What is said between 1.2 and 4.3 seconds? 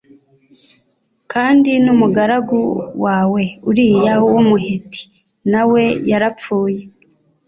kandi n’umugaragu wawe Uriya